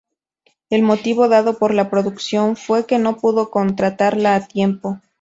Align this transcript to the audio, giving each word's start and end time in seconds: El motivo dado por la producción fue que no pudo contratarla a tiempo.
El 0.71 0.81
motivo 0.81 1.27
dado 1.29 1.59
por 1.59 1.75
la 1.75 1.91
producción 1.91 2.55
fue 2.55 2.87
que 2.87 2.97
no 2.97 3.17
pudo 3.17 3.51
contratarla 3.51 4.33
a 4.33 4.47
tiempo. 4.47 4.99